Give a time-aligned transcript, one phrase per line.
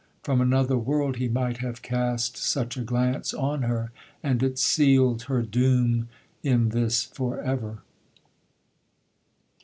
[0.23, 5.43] From another world he might have cast such a glance on her,—and it sealed her
[5.43, 6.09] doom
[6.41, 7.83] in this for ever.